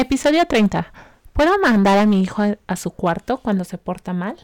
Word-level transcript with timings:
Episodio 0.00 0.44
30. 0.46 0.92
¿Puedo 1.32 1.58
mandar 1.58 1.98
a 1.98 2.06
mi 2.06 2.22
hijo 2.22 2.44
a 2.68 2.76
su 2.76 2.92
cuarto 2.92 3.38
cuando 3.38 3.64
se 3.64 3.78
porta 3.78 4.12
mal? 4.12 4.36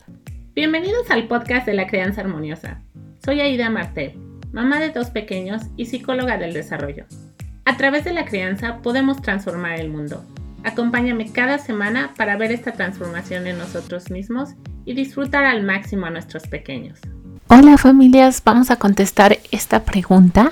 Bienvenidos 0.53 1.09
al 1.13 1.29
podcast 1.29 1.65
de 1.65 1.75
la 1.75 1.87
crianza 1.87 2.23
armoniosa. 2.23 2.81
Soy 3.25 3.41
Aida 3.41 3.71
Martel, 3.71 4.19
mamá 4.51 4.81
de 4.81 4.91
dos 4.91 5.11
pequeños 5.11 5.63
y 5.77 5.87
psicóloga 5.87 6.39
del 6.39 6.55
desarrollo. 6.55 7.05
A 7.65 7.77
través 7.77 8.03
de 8.03 8.13
la 8.13 8.25
crianza 8.25 8.79
podemos 8.83 9.23
transformar 9.23 9.79
el 9.79 9.91
mundo. 9.91 10.25
Acompáñame 10.65 11.31
cada 11.31 11.59
semana 11.59 12.15
para 12.17 12.37
ver 12.37 12.51
esta 12.51 12.73
transformación 12.73 13.47
en 13.47 13.57
nosotros 13.57 14.11
mismos 14.11 14.55
y 14.85 14.95
disfrutar 14.95 15.45
al 15.45 15.63
máximo 15.63 16.07
a 16.07 16.11
nuestros 16.11 16.49
pequeños. 16.49 16.99
Hola 17.47 17.79
familias, 17.79 18.43
vamos 18.45 18.73
a 18.73 18.77
contestar 18.77 19.39
esta 19.53 19.85
pregunta 19.85 20.51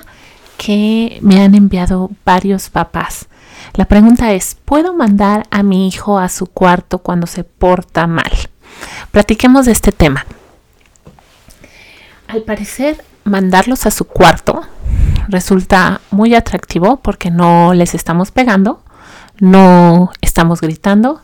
que 0.55 1.19
me 1.21 1.41
han 1.41 1.55
enviado 1.55 2.09
varios 2.23 2.69
papás. 2.69 3.27
La 3.75 3.85
pregunta 3.85 4.31
es, 4.33 4.55
¿puedo 4.65 4.93
mandar 4.93 5.47
a 5.49 5.63
mi 5.63 5.87
hijo 5.87 6.19
a 6.19 6.29
su 6.29 6.45
cuarto 6.45 6.99
cuando 6.99 7.25
se 7.25 7.43
porta 7.43 8.05
mal? 8.05 8.31
Platiquemos 9.11 9.65
de 9.65 9.71
este 9.71 9.91
tema. 9.91 10.25
Al 12.27 12.43
parecer, 12.43 13.03
mandarlos 13.23 13.87
a 13.87 13.91
su 13.91 14.05
cuarto 14.05 14.61
resulta 15.27 16.01
muy 16.11 16.35
atractivo 16.35 16.97
porque 16.97 17.31
no 17.31 17.73
les 17.73 17.95
estamos 17.95 18.29
pegando, 18.29 18.83
no 19.39 20.11
estamos 20.21 20.61
gritando 20.61 21.21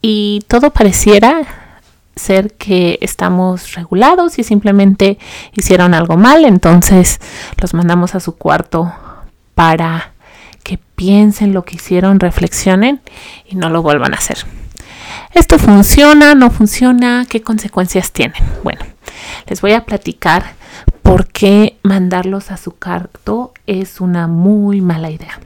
y 0.00 0.42
todo 0.48 0.70
pareciera 0.70 1.42
ser 2.16 2.54
que 2.54 2.98
estamos 3.02 3.74
regulados 3.74 4.38
y 4.38 4.44
simplemente 4.44 5.18
hicieron 5.52 5.92
algo 5.92 6.16
mal, 6.16 6.44
entonces 6.44 7.20
los 7.60 7.74
mandamos 7.74 8.14
a 8.14 8.20
su 8.20 8.36
cuarto 8.36 8.92
para 9.54 10.12
que 10.68 10.76
piensen 10.76 11.54
lo 11.54 11.64
que 11.64 11.76
hicieron, 11.76 12.20
reflexionen 12.20 13.00
y 13.46 13.56
no 13.56 13.70
lo 13.70 13.80
vuelvan 13.80 14.12
a 14.12 14.18
hacer. 14.18 14.36
¿Esto 15.32 15.58
funciona? 15.58 16.34
¿No 16.34 16.50
funciona? 16.50 17.24
¿Qué 17.26 17.40
consecuencias 17.40 18.12
tienen? 18.12 18.42
Bueno, 18.62 18.84
les 19.46 19.62
voy 19.62 19.72
a 19.72 19.86
platicar 19.86 20.44
por 21.02 21.26
qué 21.28 21.78
mandarlos 21.82 22.50
a 22.50 22.58
su 22.58 22.72
cuarto 22.72 23.54
es 23.66 24.02
una 24.02 24.26
muy 24.26 24.82
mala 24.82 25.10
idea. 25.10 25.40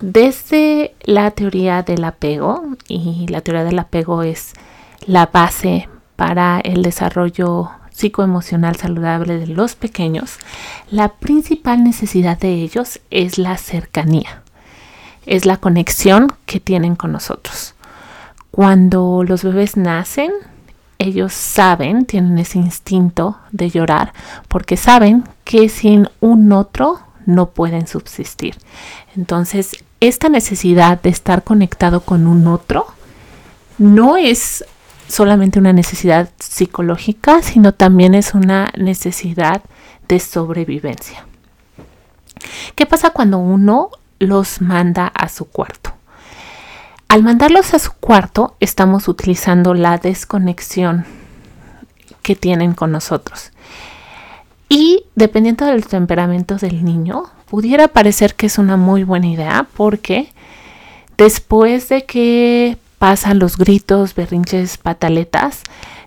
Desde 0.00 0.94
la 1.02 1.30
teoría 1.32 1.82
del 1.82 2.04
apego, 2.04 2.62
y 2.88 3.26
la 3.28 3.42
teoría 3.42 3.64
del 3.64 3.78
apego 3.78 4.22
es 4.22 4.54
la 5.04 5.26
base 5.26 5.90
para 6.16 6.58
el 6.60 6.82
desarrollo 6.82 7.68
psicoemocional 7.96 8.76
saludable 8.76 9.38
de 9.38 9.46
los 9.46 9.74
pequeños, 9.74 10.36
la 10.90 11.08
principal 11.14 11.82
necesidad 11.82 12.38
de 12.38 12.52
ellos 12.52 13.00
es 13.10 13.38
la 13.38 13.56
cercanía, 13.56 14.42
es 15.24 15.46
la 15.46 15.56
conexión 15.56 16.32
que 16.44 16.60
tienen 16.60 16.94
con 16.94 17.12
nosotros. 17.12 17.74
Cuando 18.50 19.24
los 19.26 19.42
bebés 19.42 19.78
nacen, 19.78 20.30
ellos 20.98 21.32
saben, 21.32 22.04
tienen 22.04 22.38
ese 22.38 22.58
instinto 22.58 23.38
de 23.50 23.70
llorar, 23.70 24.12
porque 24.48 24.76
saben 24.76 25.24
que 25.44 25.70
sin 25.70 26.08
un 26.20 26.52
otro 26.52 27.00
no 27.24 27.50
pueden 27.50 27.86
subsistir. 27.86 28.56
Entonces, 29.16 29.84
esta 30.00 30.28
necesidad 30.28 31.00
de 31.00 31.08
estar 31.08 31.44
conectado 31.44 32.00
con 32.00 32.26
un 32.26 32.46
otro 32.46 32.86
no 33.78 34.18
es 34.18 34.64
solamente 35.08 35.58
una 35.58 35.72
necesidad 35.72 36.30
psicológica, 36.38 37.42
sino 37.42 37.72
también 37.72 38.14
es 38.14 38.34
una 38.34 38.68
necesidad 38.76 39.62
de 40.08 40.20
sobrevivencia. 40.20 41.26
¿Qué 42.74 42.86
pasa 42.86 43.10
cuando 43.10 43.38
uno 43.38 43.90
los 44.18 44.60
manda 44.60 45.06
a 45.08 45.28
su 45.28 45.46
cuarto? 45.46 45.92
Al 47.08 47.22
mandarlos 47.22 47.72
a 47.74 47.78
su 47.78 47.92
cuarto 47.92 48.56
estamos 48.60 49.08
utilizando 49.08 49.74
la 49.74 49.98
desconexión 49.98 51.06
que 52.22 52.34
tienen 52.34 52.74
con 52.74 52.90
nosotros. 52.90 53.52
Y 54.68 55.04
dependiendo 55.14 55.64
del 55.66 55.86
temperamento 55.86 56.56
del 56.56 56.84
niño, 56.84 57.24
pudiera 57.48 57.88
parecer 57.88 58.34
que 58.34 58.46
es 58.46 58.58
una 58.58 58.76
muy 58.76 59.04
buena 59.04 59.28
idea 59.28 59.68
porque 59.76 60.32
después 61.16 61.88
de 61.88 62.04
que 62.04 62.78
pasan 62.98 63.38
los 63.38 63.56
gritos, 63.56 64.14
berrinches, 64.14 64.78
pataletas, 64.78 65.62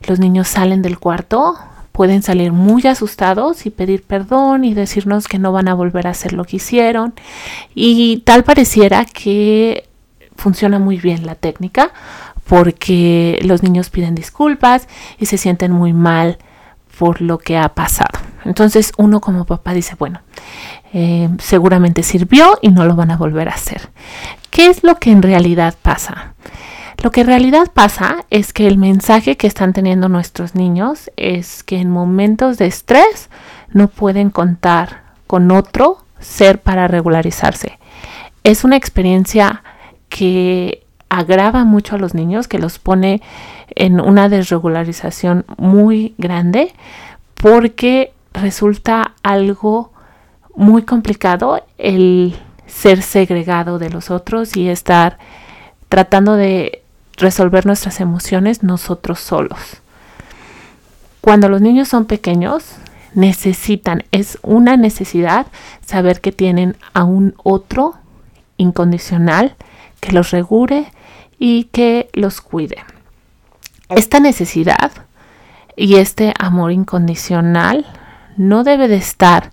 los 0.08 0.20
niños 0.20 0.48
salen 0.48 0.82
del 0.82 1.00
cuarto, 1.00 1.58
pueden 1.92 2.24
salir 2.24 2.52
muy 2.54 2.86
asustados 2.88 3.66
y 3.66 3.70
pedir 3.70 4.04
perdón 4.04 4.64
y 4.64 4.74
decirnos 4.74 5.28
que 5.28 5.40
no 5.40 5.52
van 5.52 5.68
a 5.68 5.74
volver 5.74 6.08
a 6.08 6.12
hacer 6.12 6.34
lo 6.34 6.46
que 6.46 6.58
hicieron. 6.58 7.14
Y 7.76 8.20
tal 8.26 8.44
pareciera 8.44 9.06
que 9.06 9.88
funciona 10.36 10.80
muy 10.80 10.98
bien 10.98 11.26
la 11.26 11.36
técnica 11.36 11.92
porque 12.48 13.40
los 13.44 13.62
niños 13.62 13.90
piden 13.90 14.16
disculpas 14.16 14.88
y 15.20 15.28
se 15.28 15.38
sienten 15.38 15.72
muy 15.72 15.94
mal 15.94 16.38
por 16.98 17.22
lo 17.22 17.38
que 17.38 17.58
ha 17.58 17.70
pasado. 17.70 18.18
Entonces 18.46 18.94
uno 18.98 19.22
como 19.22 19.46
papá 19.46 19.74
dice, 19.74 19.96
bueno, 20.00 20.22
eh, 20.94 21.30
seguramente 21.40 22.02
sirvió 22.04 22.58
y 22.62 22.70
no 22.70 22.86
lo 22.86 22.96
van 22.96 23.12
a 23.12 23.18
volver 23.18 23.50
a 23.50 23.54
hacer. 23.54 23.90
¿Qué 24.50 24.68
es 24.68 24.84
lo 24.84 24.96
que 24.96 25.12
en 25.12 25.22
realidad 25.22 25.76
pasa? 25.82 26.34
Lo 27.02 27.12
que 27.12 27.22
en 27.22 27.28
realidad 27.28 27.72
pasa 27.74 28.26
es 28.30 28.52
que 28.52 28.68
el 28.68 28.78
mensaje 28.78 29.38
que 29.38 29.48
están 29.48 29.72
teniendo 29.72 30.10
nuestros 30.10 30.54
niños 30.54 31.10
es 31.16 31.64
que 31.64 31.78
en 31.78 31.90
momentos 31.90 32.58
de 32.58 32.66
estrés 32.66 33.30
no 33.72 33.88
pueden 33.88 34.30
contar 34.30 35.04
con 35.26 35.50
otro 35.52 36.00
ser 36.20 36.60
para 36.60 36.90
regularizarse. 36.90 37.80
Es 38.44 38.66
una 38.66 38.76
experiencia 38.76 39.64
que 40.10 40.84
agrava 41.08 41.64
mucho 41.64 41.96
a 41.96 42.00
los 42.00 42.14
niños, 42.14 42.50
que 42.50 42.60
los 42.60 42.80
pone 42.80 43.22
en 43.76 44.02
una 44.02 44.28
desregularización 44.28 45.46
muy 45.58 46.16
grande 46.18 46.74
porque 47.36 48.12
resulta 48.34 49.14
algo 49.24 49.94
muy 50.56 50.84
complicado 50.84 51.64
el 51.78 52.36
ser 52.68 53.02
segregado 53.02 53.80
de 53.80 53.90
los 53.90 54.12
otros 54.12 54.58
y 54.58 54.68
estar 54.68 55.18
tratando 55.88 56.36
de 56.36 56.79
resolver 57.20 57.66
nuestras 57.66 58.00
emociones 58.00 58.64
nosotros 58.64 59.20
solos. 59.20 59.60
Cuando 61.22 61.50
los 61.50 61.62
niños 61.62 61.90
son 61.90 62.06
pequeños, 62.06 62.76
necesitan, 63.14 64.04
es 64.12 64.40
una 64.42 64.78
necesidad 64.78 65.48
saber 65.86 66.22
que 66.22 66.32
tienen 66.32 66.78
a 66.94 67.04
un 67.04 67.36
otro 67.44 67.96
incondicional 68.58 69.56
que 70.00 70.12
los 70.12 70.32
regule 70.32 70.92
y 71.38 71.66
que 71.66 72.10
los 72.14 72.42
cuide. 72.42 72.78
Esta 73.90 74.20
necesidad 74.20 74.92
y 75.76 75.96
este 75.96 76.34
amor 76.40 76.72
incondicional 76.72 77.86
no 78.38 78.64
debe 78.64 78.88
de 78.88 78.98
estar 78.98 79.52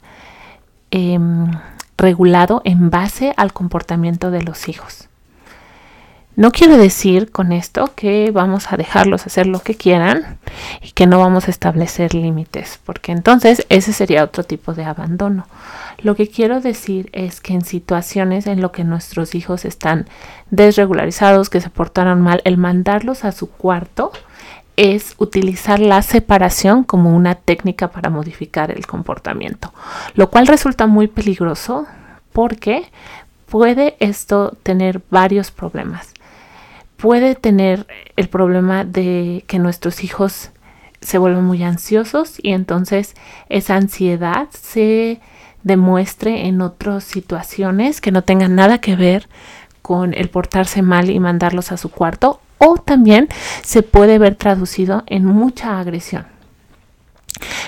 em, 0.90 1.50
regulado 1.96 2.62
en 2.64 2.90
base 2.90 3.32
al 3.36 3.52
comportamiento 3.52 4.30
de 4.30 4.42
los 4.42 4.68
hijos. 4.68 5.08
No 6.36 6.52
quiero 6.52 6.76
decir 6.76 7.30
con 7.32 7.50
esto 7.50 7.92
que 7.96 8.30
vamos 8.30 8.70
a 8.70 8.76
dejarlos 8.76 9.24
hacer 9.24 9.46
lo 9.46 9.60
que 9.60 9.74
quieran 9.74 10.36
y 10.82 10.90
que 10.90 11.06
no 11.06 11.18
vamos 11.18 11.48
a 11.48 11.50
establecer 11.50 12.12
límites, 12.12 12.78
porque 12.84 13.10
entonces 13.12 13.64
ese 13.70 13.94
sería 13.94 14.22
otro 14.22 14.44
tipo 14.44 14.74
de 14.74 14.84
abandono. 14.84 15.46
Lo 16.02 16.14
que 16.14 16.28
quiero 16.28 16.60
decir 16.60 17.08
es 17.14 17.40
que 17.40 17.54
en 17.54 17.64
situaciones 17.64 18.46
en 18.46 18.60
lo 18.60 18.70
que 18.70 18.84
nuestros 18.84 19.34
hijos 19.34 19.64
están 19.64 20.08
desregularizados, 20.50 21.48
que 21.48 21.62
se 21.62 21.70
portaron 21.70 22.20
mal, 22.20 22.42
el 22.44 22.58
mandarlos 22.58 23.24
a 23.24 23.32
su 23.32 23.48
cuarto 23.48 24.12
es 24.76 25.14
utilizar 25.16 25.80
la 25.80 26.02
separación 26.02 26.84
como 26.84 27.16
una 27.16 27.34
técnica 27.34 27.88
para 27.88 28.10
modificar 28.10 28.70
el 28.72 28.86
comportamiento, 28.86 29.72
lo 30.14 30.28
cual 30.28 30.48
resulta 30.48 30.86
muy 30.86 31.06
peligroso 31.06 31.86
porque 32.34 32.90
puede 33.46 33.96
esto 34.00 34.54
tener 34.62 35.00
varios 35.08 35.50
problemas 35.50 36.12
puede 36.96 37.34
tener 37.34 37.86
el 38.16 38.28
problema 38.28 38.84
de 38.84 39.44
que 39.46 39.58
nuestros 39.58 40.02
hijos 40.04 40.50
se 41.00 41.18
vuelven 41.18 41.44
muy 41.44 41.62
ansiosos 41.62 42.36
y 42.42 42.52
entonces 42.52 43.14
esa 43.48 43.76
ansiedad 43.76 44.48
se 44.50 45.20
demuestre 45.62 46.46
en 46.46 46.60
otras 46.60 47.04
situaciones 47.04 48.00
que 48.00 48.12
no 48.12 48.22
tengan 48.22 48.54
nada 48.54 48.78
que 48.78 48.96
ver 48.96 49.28
con 49.82 50.14
el 50.14 50.28
portarse 50.28 50.82
mal 50.82 51.10
y 51.10 51.20
mandarlos 51.20 51.70
a 51.70 51.76
su 51.76 51.90
cuarto 51.90 52.40
o 52.58 52.76
también 52.78 53.28
se 53.62 53.82
puede 53.82 54.18
ver 54.18 54.34
traducido 54.34 55.04
en 55.06 55.24
mucha 55.24 55.78
agresión. 55.78 56.35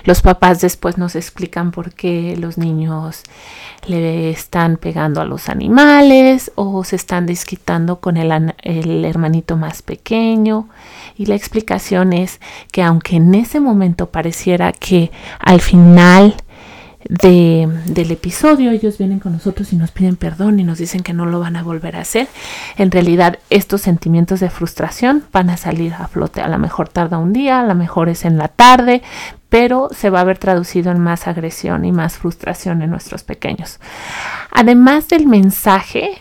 Los 0.08 0.22
papás 0.22 0.62
después 0.62 0.96
nos 0.96 1.14
explican 1.16 1.70
por 1.70 1.92
qué 1.92 2.34
los 2.38 2.56
niños 2.56 3.24
le 3.86 4.30
están 4.30 4.78
pegando 4.78 5.20
a 5.20 5.26
los 5.26 5.50
animales 5.50 6.50
o 6.54 6.82
se 6.82 6.96
están 6.96 7.26
desquitando 7.26 8.00
con 8.00 8.16
el, 8.16 9.04
hermanito 9.04 9.58
más 9.58 9.82
pequeño. 9.82 10.66
Y 11.18 11.26
la 11.26 11.34
explicación 11.34 12.14
es 12.14 12.40
que 12.72 12.82
aunque 12.82 13.16
en 13.16 13.34
ese 13.34 13.60
momento 13.60 14.06
pareciera 14.06 14.72
que 14.72 15.10
al 15.40 15.60
final 15.60 16.36
del 17.08 18.10
episodio, 18.10 18.70
ellos 18.70 18.98
vienen 18.98 19.18
con 19.18 19.32
nosotros 19.32 19.72
y 19.72 19.76
nos 19.76 19.90
piden 19.90 20.16
perdón 20.16 20.58
y 20.58 20.64
nos 20.64 20.78
dicen 20.78 21.02
que 21.02 21.12
no 21.12 21.26
lo 21.26 21.40
van 21.40 21.56
a 21.56 21.62
volver 21.62 21.96
a 21.96 22.00
hacer. 22.00 22.28
En 22.76 22.90
realidad 22.90 23.38
estos 23.50 23.82
sentimientos 23.82 24.40
de 24.40 24.48
frustración 24.48 25.24
van 25.32 25.50
a 25.50 25.58
salir 25.58 25.92
a 25.92 26.08
flote. 26.08 26.40
A 26.40 26.48
lo 26.48 26.58
mejor 26.58 26.88
tarda 26.88 27.18
un 27.18 27.34
día, 27.34 27.60
a 27.60 27.66
lo 27.66 27.74
mejor 27.74 28.08
es 28.08 28.24
en 28.24 28.36
la 28.38 28.48
tarde, 28.48 29.02
pero 29.48 29.88
se 29.92 30.10
va 30.10 30.20
a 30.20 30.24
ver 30.24 30.38
traducido 30.38 30.90
en 30.92 31.00
más 31.00 31.26
agresión 31.26 31.84
y 31.84 31.92
más 31.92 32.18
frustración 32.18 32.82
en 32.82 32.90
nuestros 32.90 33.22
pequeños. 33.22 33.80
Además 34.50 35.08
del 35.08 35.26
mensaje 35.26 36.18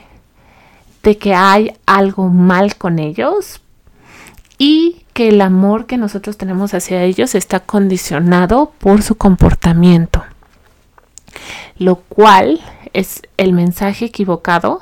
de 1.03 1.17
que 1.17 1.33
hay 1.33 1.73
algo 1.85 2.29
mal 2.29 2.75
con 2.75 2.99
ellos 2.99 3.61
y 4.57 5.05
que 5.13 5.29
el 5.29 5.41
amor 5.41 5.85
que 5.85 5.97
nosotros 5.97 6.37
tenemos 6.37 6.73
hacia 6.73 7.03
ellos 7.03 7.35
está 7.35 7.59
condicionado 7.59 8.71
por 8.79 9.01
su 9.01 9.15
comportamiento 9.15 10.23
lo 11.79 11.97
cual 11.97 12.61
es 12.93 13.21
el 13.37 13.53
mensaje 13.53 14.05
equivocado 14.05 14.81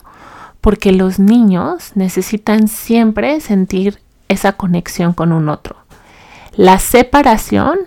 porque 0.61 0.91
los 0.91 1.19
niños 1.19 1.91
necesitan 1.95 2.67
siempre 2.67 3.39
sentir 3.41 3.99
esa 4.29 4.53
conexión 4.53 5.13
con 5.13 5.31
un 5.31 5.49
otro. 5.49 5.75
La 6.55 6.79
separación 6.79 7.77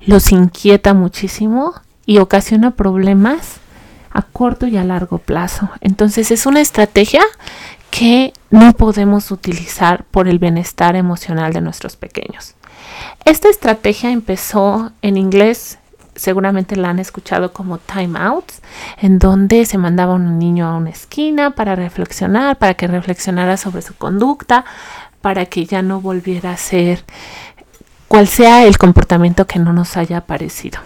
los 0.00 0.32
inquieta 0.32 0.94
muchísimo 0.94 1.74
y 2.06 2.18
ocasiona 2.18 2.72
problemas 2.72 3.56
a 4.10 4.22
corto 4.22 4.66
y 4.66 4.76
a 4.76 4.84
largo 4.84 5.18
plazo. 5.18 5.70
Entonces 5.80 6.30
es 6.30 6.46
una 6.46 6.60
estrategia 6.60 7.22
que 7.90 8.32
no 8.50 8.72
podemos 8.72 9.30
utilizar 9.30 10.04
por 10.04 10.28
el 10.28 10.38
bienestar 10.38 10.96
emocional 10.96 11.52
de 11.52 11.60
nuestros 11.60 11.96
pequeños. 11.96 12.54
Esta 13.24 13.48
estrategia 13.48 14.10
empezó 14.10 14.92
en 15.02 15.16
inglés 15.16 15.78
seguramente 16.18 16.76
la 16.76 16.90
han 16.90 16.98
escuchado 16.98 17.52
como 17.52 17.78
timeouts, 17.78 18.60
en 19.00 19.18
donde 19.18 19.64
se 19.64 19.78
mandaba 19.78 20.14
un 20.14 20.38
niño 20.38 20.66
a 20.66 20.76
una 20.76 20.90
esquina 20.90 21.52
para 21.52 21.76
reflexionar, 21.76 22.58
para 22.58 22.74
que 22.74 22.86
reflexionara 22.86 23.56
sobre 23.56 23.82
su 23.82 23.94
conducta, 23.94 24.64
para 25.20 25.46
que 25.46 25.64
ya 25.64 25.82
no 25.82 26.00
volviera 26.00 26.52
a 26.52 26.56
ser 26.56 27.04
cual 28.08 28.26
sea 28.26 28.64
el 28.64 28.78
comportamiento 28.78 29.46
que 29.46 29.58
no 29.58 29.72
nos 29.72 29.96
haya 29.96 30.22
parecido. 30.22 30.80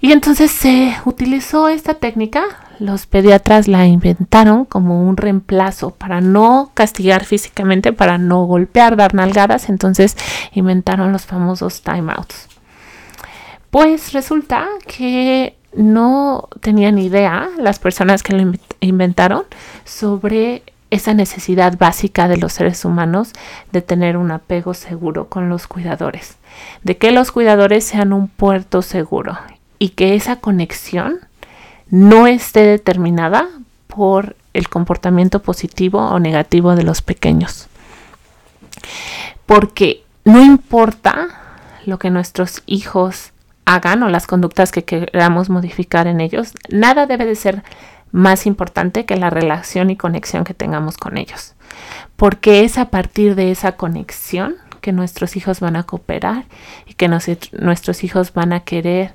Y 0.00 0.10
entonces 0.10 0.50
se 0.50 0.96
utilizó 1.04 1.68
esta 1.68 1.94
técnica, 1.94 2.42
los 2.80 3.06
pediatras 3.06 3.68
la 3.68 3.86
inventaron 3.86 4.64
como 4.64 5.08
un 5.08 5.16
reemplazo 5.16 5.90
para 5.90 6.20
no 6.20 6.72
castigar 6.74 7.24
físicamente, 7.24 7.92
para 7.92 8.18
no 8.18 8.44
golpear, 8.46 8.96
dar 8.96 9.14
nalgadas, 9.14 9.68
entonces 9.68 10.16
inventaron 10.54 11.12
los 11.12 11.24
famosos 11.24 11.82
timeouts. 11.82 12.48
Pues 13.70 14.12
resulta 14.12 14.66
que 14.88 15.56
no 15.72 16.48
tenían 16.60 16.98
idea 16.98 17.48
las 17.58 17.78
personas 17.78 18.24
que 18.24 18.34
lo 18.34 18.52
inventaron 18.80 19.44
sobre 19.84 20.64
esa 20.92 21.14
necesidad 21.14 21.78
básica 21.78 22.28
de 22.28 22.36
los 22.36 22.52
seres 22.52 22.84
humanos 22.84 23.32
de 23.72 23.80
tener 23.80 24.18
un 24.18 24.30
apego 24.30 24.74
seguro 24.74 25.26
con 25.28 25.48
los 25.48 25.66
cuidadores, 25.66 26.36
de 26.82 26.98
que 26.98 27.12
los 27.12 27.32
cuidadores 27.32 27.84
sean 27.84 28.12
un 28.12 28.28
puerto 28.28 28.82
seguro 28.82 29.38
y 29.78 29.90
que 29.90 30.14
esa 30.14 30.36
conexión 30.36 31.20
no 31.88 32.26
esté 32.26 32.66
determinada 32.66 33.48
por 33.86 34.36
el 34.52 34.68
comportamiento 34.68 35.40
positivo 35.40 35.98
o 35.98 36.18
negativo 36.18 36.76
de 36.76 36.82
los 36.82 37.00
pequeños. 37.00 37.68
Porque 39.46 40.04
no 40.26 40.42
importa 40.42 41.28
lo 41.86 41.98
que 41.98 42.10
nuestros 42.10 42.62
hijos 42.66 43.32
hagan 43.64 44.02
o 44.02 44.10
las 44.10 44.26
conductas 44.26 44.72
que 44.72 44.84
queramos 44.84 45.48
modificar 45.48 46.06
en 46.06 46.20
ellos, 46.20 46.52
nada 46.68 47.06
debe 47.06 47.24
de 47.24 47.34
ser 47.34 47.62
más 48.12 48.46
importante 48.46 49.06
que 49.06 49.16
la 49.16 49.30
relación 49.30 49.90
y 49.90 49.96
conexión 49.96 50.44
que 50.44 50.54
tengamos 50.54 50.98
con 50.98 51.16
ellos. 51.16 51.54
Porque 52.16 52.64
es 52.64 52.78
a 52.78 52.90
partir 52.90 53.34
de 53.34 53.50
esa 53.50 53.72
conexión 53.72 54.56
que 54.80 54.92
nuestros 54.92 55.36
hijos 55.36 55.60
van 55.60 55.76
a 55.76 55.84
cooperar 55.84 56.44
y 56.86 56.94
que 56.94 57.08
nuestros 57.08 58.04
hijos 58.04 58.34
van 58.34 58.52
a 58.52 58.60
querer 58.60 59.14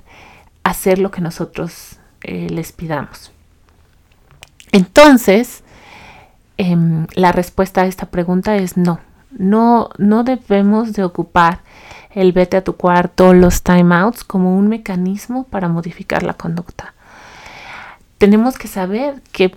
hacer 0.64 0.98
lo 0.98 1.10
que 1.10 1.20
nosotros 1.20 1.98
eh, 2.22 2.48
les 2.50 2.72
pidamos. 2.72 3.30
Entonces, 4.72 5.62
em, 6.56 7.06
la 7.14 7.32
respuesta 7.32 7.82
a 7.82 7.86
esta 7.86 8.06
pregunta 8.06 8.56
es 8.56 8.76
no. 8.76 9.00
No, 9.30 9.90
no 9.98 10.24
debemos 10.24 10.94
de 10.94 11.04
ocupar 11.04 11.60
el 12.10 12.32
vete 12.32 12.56
a 12.56 12.64
tu 12.64 12.76
cuarto, 12.76 13.34
los 13.34 13.62
timeouts 13.62 14.24
como 14.24 14.56
un 14.56 14.68
mecanismo 14.68 15.44
para 15.44 15.68
modificar 15.68 16.22
la 16.22 16.34
conducta. 16.34 16.94
Tenemos 18.18 18.58
que 18.58 18.68
saber 18.68 19.22
que 19.32 19.52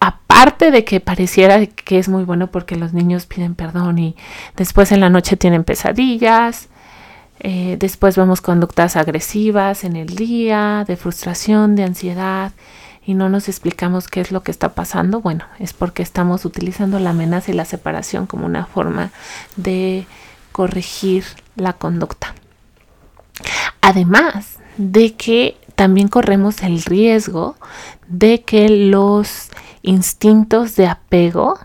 aparte 0.00 0.70
de 0.70 0.84
que 0.84 1.00
pareciera 1.00 1.64
que 1.66 1.98
es 1.98 2.08
muy 2.08 2.24
bueno 2.24 2.48
porque 2.48 2.76
los 2.76 2.92
niños 2.92 3.26
piden 3.26 3.54
perdón 3.54 3.98
y 3.98 4.16
después 4.56 4.92
en 4.92 5.00
la 5.00 5.10
noche 5.10 5.36
tienen 5.36 5.64
pesadillas, 5.64 6.68
eh, 7.40 7.76
después 7.78 8.16
vemos 8.16 8.40
conductas 8.40 8.96
agresivas 8.96 9.84
en 9.84 9.96
el 9.96 10.14
día, 10.16 10.84
de 10.86 10.96
frustración, 10.96 11.76
de 11.76 11.84
ansiedad, 11.84 12.52
y 13.04 13.14
no 13.14 13.28
nos 13.28 13.48
explicamos 13.48 14.08
qué 14.08 14.20
es 14.20 14.32
lo 14.32 14.42
que 14.42 14.50
está 14.50 14.74
pasando, 14.74 15.20
bueno, 15.20 15.44
es 15.60 15.72
porque 15.72 16.02
estamos 16.02 16.44
utilizando 16.44 16.98
la 16.98 17.10
amenaza 17.10 17.52
y 17.52 17.54
la 17.54 17.64
separación 17.64 18.26
como 18.26 18.46
una 18.46 18.66
forma 18.66 19.10
de 19.54 20.06
corregir 20.50 21.24
la 21.54 21.72
conducta. 21.74 22.34
Además 23.80 24.58
de 24.76 25.14
que 25.14 25.56
también 25.76 26.08
corremos 26.08 26.62
el 26.62 26.82
riesgo 26.82 27.56
de 28.08 28.42
que 28.42 28.68
los 28.68 29.50
instintos 29.82 30.74
de 30.74 30.88
apego 30.88 31.58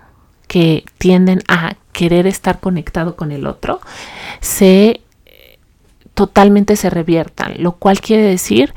que 0.47 0.83
tienden 0.97 1.41
a 1.47 1.75
querer 1.93 2.27
estar 2.27 2.59
conectado 2.59 3.15
con 3.15 3.31
el 3.31 3.47
otro 3.47 3.79
se 4.41 5.01
totalmente 6.13 6.75
se 6.75 6.89
reviertan, 6.89 7.53
lo 7.57 7.73
cual 7.73 8.01
quiere 8.01 8.23
decir 8.23 8.73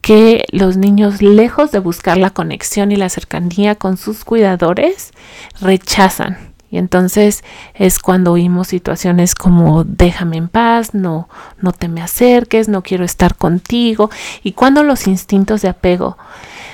que 0.00 0.44
los 0.50 0.76
niños, 0.76 1.22
lejos 1.22 1.70
de 1.70 1.78
buscar 1.78 2.18
la 2.18 2.30
conexión 2.30 2.90
y 2.90 2.96
la 2.96 3.08
cercanía 3.08 3.76
con 3.76 3.96
sus 3.96 4.24
cuidadores, 4.24 5.12
rechazan 5.60 6.51
y 6.72 6.78
entonces 6.78 7.44
es 7.74 7.98
cuando 7.98 8.32
oímos 8.32 8.68
situaciones 8.68 9.34
como 9.34 9.84
déjame 9.84 10.38
en 10.38 10.48
paz, 10.48 10.94
no, 10.94 11.28
no 11.60 11.72
te 11.72 11.86
me 11.86 12.00
acerques, 12.00 12.66
no 12.66 12.82
quiero 12.82 13.04
estar 13.04 13.36
contigo. 13.36 14.08
Y 14.42 14.52
cuando 14.52 14.82
los 14.82 15.06
instintos 15.06 15.60
de 15.60 15.68
apego 15.68 16.16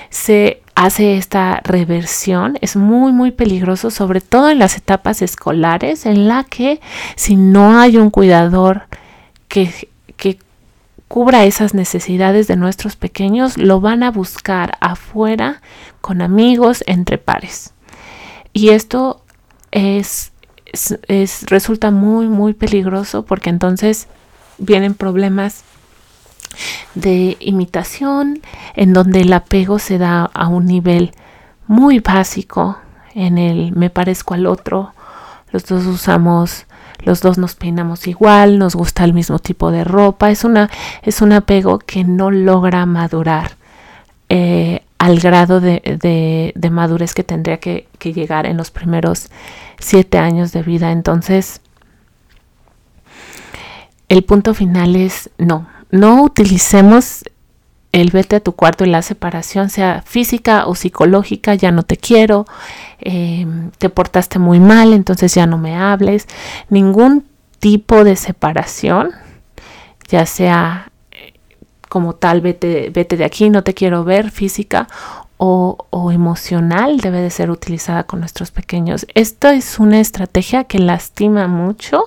se 0.09 0.63
hace 0.77 1.17
esta 1.17 1.61
reversión, 1.65 2.59
es 2.61 2.77
muy, 2.77 3.11
muy 3.11 3.33
peligroso, 3.33 3.91
sobre 3.91 4.21
todo 4.21 4.51
en 4.51 4.61
las 4.61 4.77
etapas 4.77 5.21
escolares, 5.21 6.07
en 6.07 6.29
la 6.29 6.45
que 6.45 6.81
si 7.17 7.35
no 7.35 7.81
hay 7.81 7.97
un 7.97 8.11
cuidador 8.11 8.83
que, 9.49 9.89
que 10.17 10.39
cubra 11.09 11.45
esas 11.45 11.75
necesidades 11.75 12.47
de 12.47 12.55
nuestros 12.55 12.95
pequeños, 12.95 13.59
lo 13.59 13.81
van 13.81 14.05
a 14.05 14.13
buscar 14.13 14.79
afuera 14.81 15.61
con 16.01 16.23
amigos, 16.23 16.85
entre 16.87 17.19
pares. 17.19 17.75
Y 18.53 18.69
esto 18.69 19.25
es, 19.71 20.33
es, 20.73 21.47
resulta 21.49 21.91
muy, 21.91 22.29
muy 22.29 22.55
peligroso 22.55 23.25
porque 23.25 23.51
entonces 23.51 24.09
vienen 24.59 24.95
problemas 24.95 25.65
de 26.95 27.37
imitación 27.41 28.41
en 28.75 28.93
donde 28.93 29.21
el 29.21 29.33
apego 29.33 29.79
se 29.79 29.99
da 29.99 30.25
a 30.25 30.49
un 30.49 30.67
nivel 30.67 31.13
muy 31.67 32.01
básico 32.01 32.79
en 33.15 33.39
el 33.39 33.73
me 33.73 33.91
parezco 33.91 34.35
al 34.35 34.47
otro 34.47 34.93
los 35.53 35.67
dos 35.67 35.85
usamos 35.87 36.67
los 37.01 37.21
dos 37.21 37.39
nos 37.39 37.55
peinamos 37.55 38.07
igual 38.07 38.59
nos 38.59 38.75
gusta 38.75 39.05
el 39.05 39.13
mismo 39.13 39.39
tipo 39.39 39.71
de 39.71 39.85
ropa 39.85 40.31
es 40.31 40.45
una 40.45 40.71
es 41.03 41.21
un 41.21 41.33
apego 41.33 41.79
que 41.79 42.03
no 42.05 42.31
logra 42.31 42.87
madurar 42.87 43.53
eh, 44.29 44.83
al 44.99 45.21
grado 45.21 45.61
de, 45.61 46.71
madurez 46.71 47.15
que 47.15 47.25
tendría 47.25 47.59
que, 47.59 47.87
llegar 48.03 48.47
en 48.47 48.57
los 48.57 48.71
primeros 48.71 49.29
siete 49.79 50.19
años 50.19 50.53
de 50.53 50.63
vida. 50.63 50.93
Entonces, 50.93 51.61
el 54.09 54.25
punto 54.25 54.55
final 54.55 54.97
es 54.97 55.31
no, 55.39 55.69
no 55.91 56.23
utilicemos 56.23 57.25
el 57.93 58.11
vete 58.11 58.37
a 58.37 58.41
tu 58.41 58.53
cuarto 58.53 58.85
y 58.85 58.89
la 58.89 59.03
separación, 59.03 59.71
sea 59.71 60.03
física 60.05 60.67
o 60.67 60.75
psicológica, 60.75 61.55
ya 61.55 61.73
no 61.73 61.83
te 61.83 61.97
quiero, 61.97 62.47
em, 62.99 63.71
te 63.79 63.89
portaste 63.89 64.39
muy 64.39 64.61
mal, 64.61 64.93
entonces 64.93 65.35
ya 65.35 65.47
no 65.47 65.59
me 65.59 65.77
hables. 65.77 66.27
Ningún 66.69 67.25
tipo 67.61 68.05
de 68.05 68.17
separación, 68.17 69.13
ya 70.09 70.27
sea 70.27 70.88
como 71.89 72.15
tal, 72.15 72.41
vete, 72.41 72.91
vete 72.91 73.17
de 73.17 73.25
aquí, 73.25 73.51
no 73.51 73.63
te 73.63 73.75
quiero 73.75 74.05
ver, 74.05 74.31
física 74.31 74.89
o, 75.37 75.87
o, 75.91 76.11
emocional, 76.11 76.99
debe 76.99 77.21
de 77.21 77.31
ser 77.31 77.51
utilizada 77.51 78.05
con 78.05 78.21
nuestros 78.21 78.51
pequeños. 78.51 79.07
Esto 79.15 79.49
es 79.49 79.79
una 79.79 80.01
estrategia 80.01 80.65
que 80.65 80.79
lastima 80.79 81.47
mucho 81.47 82.05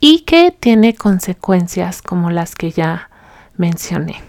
y 0.00 0.20
que 0.20 0.54
tiene 0.58 0.94
consecuencias 0.94 2.02
como 2.02 2.30
las 2.30 2.54
que 2.54 2.70
ya 2.70 3.10
mencioné. 3.56 4.22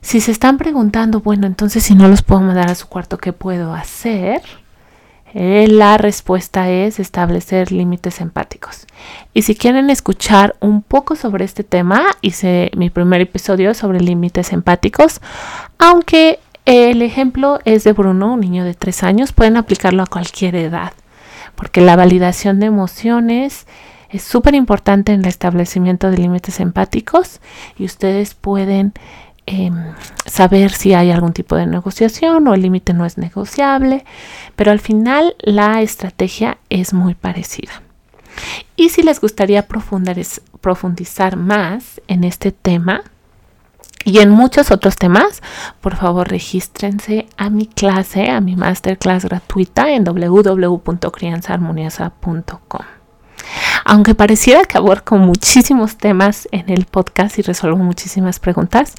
Si 0.00 0.20
se 0.20 0.32
están 0.32 0.58
preguntando, 0.58 1.20
bueno, 1.20 1.46
entonces 1.46 1.82
si 1.82 1.94
no 1.94 2.08
los 2.08 2.22
puedo 2.22 2.42
mandar 2.42 2.70
a 2.70 2.74
su 2.74 2.88
cuarto, 2.88 3.16
¿qué 3.16 3.32
puedo 3.32 3.72
hacer? 3.72 4.42
Eh, 5.36 5.66
la 5.68 5.98
respuesta 5.98 6.70
es 6.70 7.00
establecer 7.00 7.72
límites 7.72 8.20
empáticos. 8.20 8.86
Y 9.32 9.42
si 9.42 9.56
quieren 9.56 9.90
escuchar 9.90 10.54
un 10.60 10.80
poco 10.80 11.16
sobre 11.16 11.44
este 11.44 11.64
tema, 11.64 12.04
hice 12.20 12.70
mi 12.76 12.88
primer 12.88 13.20
episodio 13.20 13.74
sobre 13.74 14.00
límites 14.00 14.52
empáticos, 14.52 15.20
aunque 15.78 16.38
el 16.66 17.02
ejemplo 17.02 17.58
es 17.64 17.82
de 17.82 17.92
Bruno, 17.92 18.34
un 18.34 18.40
niño 18.40 18.64
de 18.64 18.74
3 18.74 19.02
años, 19.02 19.32
pueden 19.32 19.56
aplicarlo 19.56 20.04
a 20.04 20.06
cualquier 20.06 20.54
edad, 20.54 20.92
porque 21.56 21.80
la 21.80 21.96
validación 21.96 22.60
de 22.60 22.66
emociones 22.66 23.66
es 24.10 24.22
súper 24.22 24.54
importante 24.54 25.12
en 25.12 25.22
el 25.22 25.26
establecimiento 25.26 26.12
de 26.12 26.18
límites 26.18 26.60
empáticos 26.60 27.40
y 27.76 27.84
ustedes 27.84 28.34
pueden 28.34 28.92
Em, 29.46 29.92
saber 30.24 30.72
si 30.72 30.94
hay 30.94 31.10
algún 31.10 31.34
tipo 31.34 31.56
de 31.56 31.66
negociación 31.66 32.48
o 32.48 32.54
el 32.54 32.62
límite 32.62 32.94
no 32.94 33.04
es 33.04 33.18
negociable, 33.18 34.06
pero 34.56 34.70
al 34.70 34.80
final 34.80 35.36
la 35.38 35.82
estrategia 35.82 36.56
es 36.70 36.94
muy 36.94 37.14
parecida. 37.14 37.82
Y 38.74 38.88
si 38.88 39.02
les 39.02 39.20
gustaría 39.20 39.66
profundizar 39.66 41.36
más 41.36 42.00
en 42.08 42.24
este 42.24 42.52
tema 42.52 43.02
y 44.04 44.18
en 44.18 44.30
muchos 44.30 44.70
otros 44.70 44.96
temas, 44.96 45.42
por 45.80 45.96
favor 45.96 46.28
regístrense 46.28 47.26
a 47.36 47.50
mi 47.50 47.66
clase, 47.66 48.30
a 48.30 48.40
mi 48.40 48.56
masterclass 48.56 49.26
gratuita 49.26 49.90
en 49.90 50.04
www.crianzaharmoniosa.com. 50.04 53.03
Aunque 53.84 54.14
pareciera 54.14 54.64
que 54.64 54.78
aborco 54.78 55.16
muchísimos 55.16 55.96
temas 55.96 56.48
en 56.52 56.70
el 56.70 56.86
podcast 56.86 57.38
y 57.38 57.42
resuelvo 57.42 57.78
muchísimas 57.78 58.40
preguntas, 58.40 58.94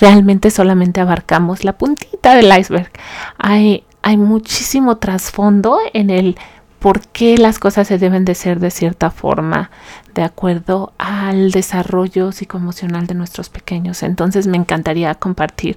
realmente 0.00 0.50
solamente 0.50 1.00
abarcamos 1.00 1.64
la 1.64 1.76
puntita 1.76 2.34
del 2.34 2.56
iceberg. 2.56 2.90
Hay, 3.38 3.84
hay 4.02 4.16
muchísimo 4.16 4.96
trasfondo 4.98 5.78
en 5.92 6.10
el 6.10 6.36
por 6.82 7.00
qué 7.00 7.38
las 7.38 7.60
cosas 7.60 7.86
se 7.86 7.96
deben 7.96 8.24
de 8.24 8.34
ser 8.34 8.58
de 8.58 8.72
cierta 8.72 9.10
forma 9.10 9.70
de 10.14 10.24
acuerdo 10.24 10.92
al 10.98 11.52
desarrollo 11.52 12.32
psicoemocional 12.32 13.06
de 13.06 13.14
nuestros 13.14 13.50
pequeños. 13.50 14.02
Entonces 14.02 14.48
me 14.48 14.56
encantaría 14.56 15.14
compartir 15.14 15.76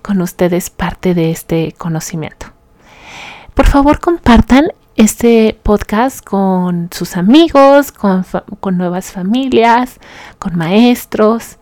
con 0.00 0.22
ustedes 0.22 0.70
parte 0.70 1.12
de 1.12 1.30
este 1.30 1.74
conocimiento. 1.76 2.46
Por 3.52 3.66
favor, 3.66 4.00
compartan 4.00 4.68
este 4.96 5.58
podcast 5.62 6.24
con 6.24 6.88
sus 6.90 7.16
amigos, 7.16 7.92
con, 7.92 8.24
nuevas 8.76 9.12
familias, 9.12 10.00
con 10.38 10.56
maestros. 10.56 11.58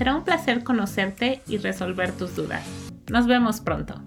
Será 0.00 0.16
un 0.16 0.24
placer 0.24 0.64
conocerte 0.64 1.42
y 1.46 1.58
resolver 1.58 2.12
tus 2.12 2.34
dudas. 2.34 2.64
Nos 3.10 3.26
vemos 3.26 3.60
pronto. 3.60 4.02